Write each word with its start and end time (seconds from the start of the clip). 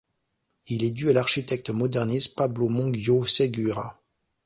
Il 0.65 0.83
est 0.83 0.89
dû 0.89 1.11
à 1.11 1.13
l'architecte 1.13 1.69
moderniste 1.69 2.33
Pablo 2.35 2.67
Monguió 2.69 3.23
Segura. 3.23 4.01